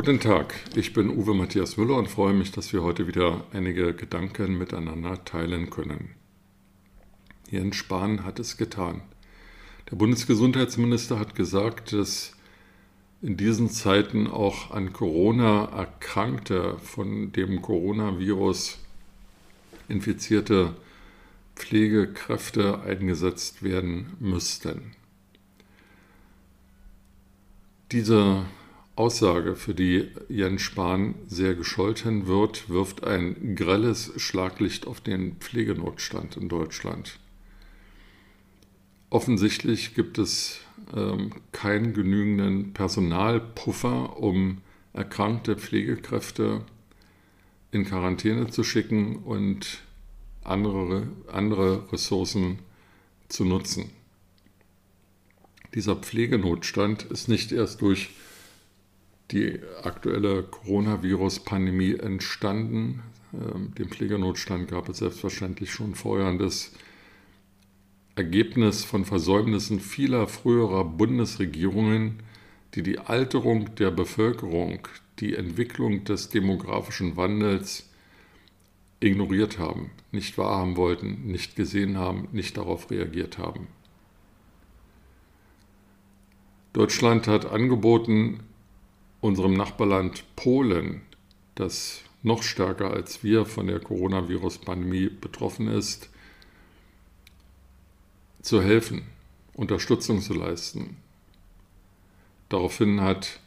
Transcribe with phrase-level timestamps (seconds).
[0.00, 3.94] Guten Tag, ich bin Uwe Matthias Müller und freue mich, dass wir heute wieder einige
[3.94, 6.10] Gedanken miteinander teilen können.
[7.50, 9.02] Jens Spahn hat es getan.
[9.90, 12.36] Der Bundesgesundheitsminister hat gesagt, dass
[13.22, 18.78] in diesen Zeiten auch an Corona erkrankte, von dem Coronavirus
[19.88, 20.76] infizierte
[21.56, 24.92] Pflegekräfte eingesetzt werden müssten.
[27.90, 28.46] Diese
[28.98, 36.36] Aussage, für die Jens Spahn sehr gescholten wird, wirft ein grelles Schlaglicht auf den Pflegenotstand
[36.36, 37.20] in Deutschland.
[39.08, 40.58] Offensichtlich gibt es
[40.96, 44.58] ähm, keinen genügenden Personalpuffer, um
[44.92, 46.62] erkrankte Pflegekräfte
[47.70, 49.82] in Quarantäne zu schicken und
[50.42, 52.58] andere, andere Ressourcen
[53.28, 53.90] zu nutzen.
[55.74, 58.10] Dieser Pflegenotstand ist nicht erst durch
[59.30, 63.02] die aktuelle Coronavirus-Pandemie entstanden.
[63.32, 66.72] Ähm, den Pflegenotstand gab es selbstverständlich schon vorher und das
[68.16, 72.22] Ergebnis von Versäumnissen vieler früherer Bundesregierungen,
[72.74, 74.88] die die Alterung der Bevölkerung,
[75.20, 77.88] die Entwicklung des demografischen Wandels
[79.00, 83.68] ignoriert haben, nicht wahrhaben wollten, nicht gesehen haben, nicht darauf reagiert haben.
[86.72, 88.40] Deutschland hat angeboten,
[89.20, 91.02] unserem Nachbarland Polen,
[91.54, 96.10] das noch stärker als wir von der Coronavirus-Pandemie betroffen ist,
[98.42, 99.02] zu helfen,
[99.54, 100.96] Unterstützung zu leisten.
[102.48, 103.40] Daraufhin hat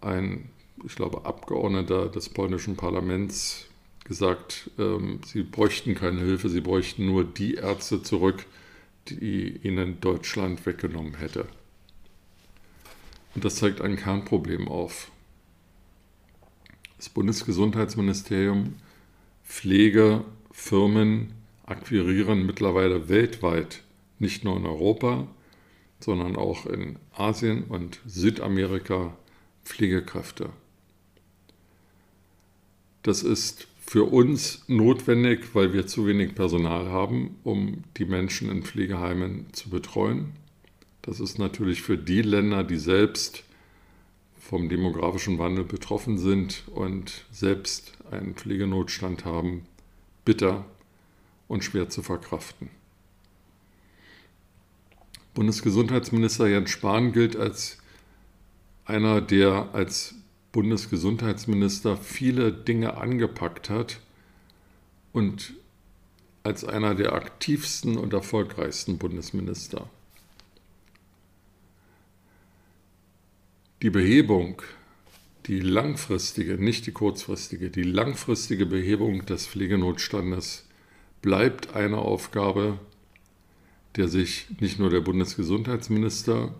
[0.00, 0.50] ein,
[0.84, 3.66] ich glaube, Abgeordneter des polnischen Parlaments
[4.04, 8.46] gesagt, ähm, sie bräuchten keine Hilfe, sie bräuchten nur die Ärzte zurück,
[9.08, 11.46] die ihnen Deutschland weggenommen hätte.
[13.34, 15.10] Und das zeigt ein Kernproblem auf.
[16.96, 18.74] Das Bundesgesundheitsministerium,
[19.44, 21.32] Pflegefirmen
[21.64, 23.82] akquirieren mittlerweile weltweit,
[24.18, 25.26] nicht nur in Europa,
[26.00, 29.16] sondern auch in Asien und Südamerika
[29.64, 30.50] Pflegekräfte.
[33.02, 38.62] Das ist für uns notwendig, weil wir zu wenig Personal haben, um die Menschen in
[38.62, 40.32] Pflegeheimen zu betreuen.
[41.02, 43.42] Das ist natürlich für die Länder, die selbst
[44.38, 49.64] vom demografischen Wandel betroffen sind und selbst einen Pflegenotstand haben,
[50.24, 50.64] bitter
[51.48, 52.70] und schwer zu verkraften.
[55.34, 57.78] Bundesgesundheitsminister Jens Spahn gilt als
[58.84, 60.14] einer, der als
[60.52, 64.00] Bundesgesundheitsminister viele Dinge angepackt hat
[65.12, 65.54] und
[66.42, 69.88] als einer der aktivsten und erfolgreichsten Bundesminister.
[73.82, 74.62] Die Behebung,
[75.46, 80.68] die langfristige, nicht die kurzfristige, die langfristige Behebung des Pflegenotstandes
[81.20, 82.78] bleibt eine Aufgabe,
[83.96, 86.54] der sich nicht nur der Bundesgesundheitsminister,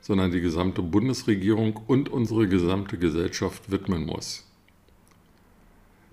[0.00, 4.50] sondern die gesamte Bundesregierung und unsere gesamte Gesellschaft widmen muss.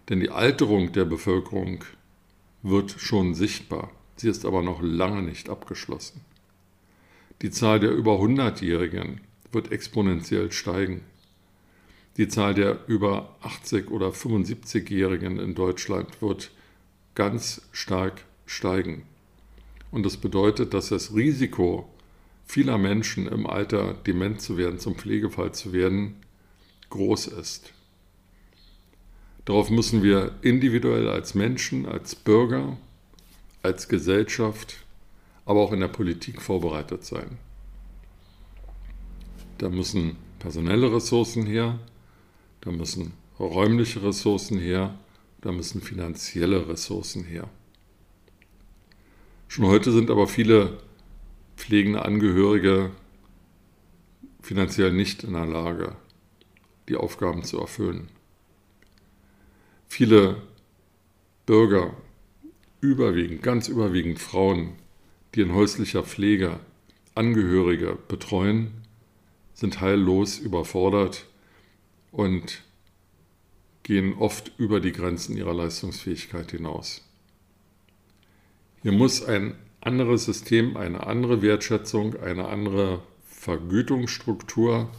[0.10, 1.86] Denn die Alterung der Bevölkerung
[2.64, 6.20] wird schon sichtbar, sie ist aber noch lange nicht abgeschlossen.
[7.44, 9.22] Die Zahl der über 100-Jährigen
[9.52, 11.02] wird exponentiell steigen.
[12.18, 16.52] Die Zahl der über 80 oder 75-Jährigen in Deutschland wird
[17.16, 19.04] ganz stark steigen.
[19.92, 21.90] Und das bedeutet, dass das Risiko
[22.46, 26.16] vieler Menschen im Alter dement zu werden, zum Pflegefall zu werden,
[26.90, 27.74] groß ist.
[29.46, 32.78] Darauf müssen wir individuell als Menschen, als Bürger,
[33.64, 34.78] als Gesellschaft,
[35.46, 37.38] aber auch in der Politik vorbereitet sein.
[39.60, 41.78] Da müssen personelle Ressourcen her,
[42.62, 44.98] da müssen räumliche Ressourcen her,
[45.42, 47.50] da müssen finanzielle Ressourcen her.
[49.50, 50.80] Schon heute sind aber viele
[51.58, 52.92] pflegende Angehörige
[54.42, 55.98] finanziell nicht in der Lage,
[56.88, 58.08] die Aufgaben zu erfüllen.
[59.90, 60.42] Viele
[61.46, 61.98] Bürger,
[62.80, 64.74] überwiegend, ganz überwiegend Frauen,
[65.36, 66.62] die in häuslicher Pflege
[67.14, 68.79] Angehörige betreuen,
[69.60, 71.26] sind heillos überfordert
[72.14, 72.64] und
[73.84, 77.04] gehen oft über die Grenzen ihrer Leistungsfähigkeit hinaus.
[78.82, 84.90] Hier muss ein anderes System, eine andere Wertschätzung, eine andere Vergütungsstruktur,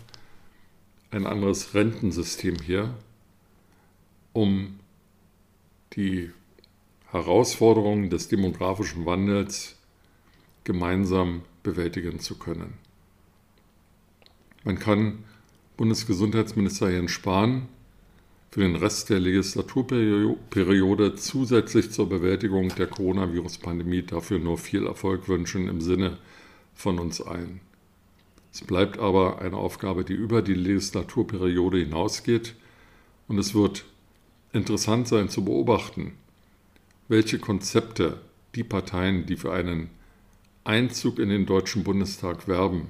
[1.10, 2.94] ein anderes Rentensystem hier,
[4.34, 4.78] um
[5.94, 6.30] die
[7.06, 9.76] Herausforderungen des demografischen Wandels
[10.64, 12.89] gemeinsam bewältigen zu können.
[14.62, 15.24] Man kann
[15.78, 17.68] Bundesgesundheitsminister Jens Spahn
[18.50, 25.68] für den Rest der Legislaturperiode zusätzlich zur Bewältigung der Coronavirus-Pandemie dafür nur viel Erfolg wünschen
[25.68, 26.18] im Sinne
[26.74, 27.60] von uns allen.
[28.52, 32.54] Es bleibt aber eine Aufgabe, die über die Legislaturperiode hinausgeht
[33.28, 33.86] und es wird
[34.52, 36.12] interessant sein zu beobachten,
[37.08, 38.20] welche Konzepte
[38.54, 39.88] die Parteien, die für einen
[40.64, 42.88] Einzug in den Deutschen Bundestag werben,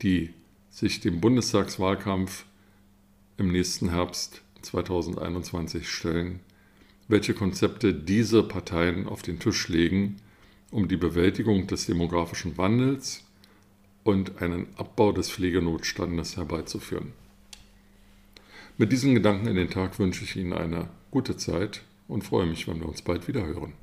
[0.00, 0.32] die
[0.74, 2.46] sich dem Bundestagswahlkampf
[3.36, 6.40] im nächsten Herbst 2021 stellen,
[7.06, 10.16] welche Konzepte diese Parteien auf den Tisch legen,
[10.72, 13.22] um die Bewältigung des demografischen Wandels
[14.02, 17.12] und einen Abbau des Pflegenotstandes herbeizuführen.
[18.76, 22.66] Mit diesen Gedanken in den Tag wünsche ich Ihnen eine gute Zeit und freue mich,
[22.66, 23.74] wenn wir uns bald wieder hören.